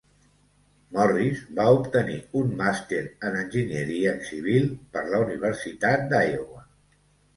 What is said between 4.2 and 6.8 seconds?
civil per la Universitat d'Iowa.